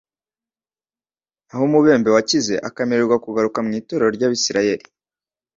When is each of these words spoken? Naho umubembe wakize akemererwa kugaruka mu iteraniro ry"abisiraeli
Naho 1.47 1.63
umubembe 1.69 2.09
wakize 2.15 2.53
akemererwa 2.67 3.15
kugaruka 3.25 3.57
mu 3.65 3.71
iteraniro 3.79 4.07
ry"abisiraeli 4.15 4.85